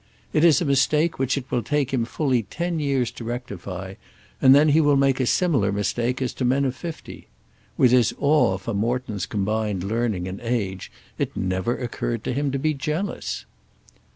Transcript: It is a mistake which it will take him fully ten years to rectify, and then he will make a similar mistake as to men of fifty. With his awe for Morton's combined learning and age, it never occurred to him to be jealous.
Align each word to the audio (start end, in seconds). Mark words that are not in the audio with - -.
It 0.33 0.43
is 0.43 0.59
a 0.59 0.65
mistake 0.65 1.19
which 1.19 1.37
it 1.37 1.51
will 1.51 1.61
take 1.61 1.93
him 1.93 2.05
fully 2.05 2.41
ten 2.41 2.79
years 2.79 3.11
to 3.11 3.23
rectify, 3.23 3.93
and 4.41 4.55
then 4.55 4.69
he 4.69 4.81
will 4.81 4.95
make 4.95 5.19
a 5.19 5.27
similar 5.27 5.71
mistake 5.71 6.23
as 6.23 6.33
to 6.33 6.43
men 6.43 6.65
of 6.65 6.75
fifty. 6.75 7.27
With 7.77 7.91
his 7.91 8.11
awe 8.19 8.57
for 8.57 8.73
Morton's 8.73 9.27
combined 9.27 9.83
learning 9.83 10.27
and 10.27 10.41
age, 10.41 10.91
it 11.19 11.37
never 11.37 11.77
occurred 11.77 12.23
to 12.23 12.33
him 12.33 12.49
to 12.51 12.57
be 12.57 12.73
jealous. 12.73 13.45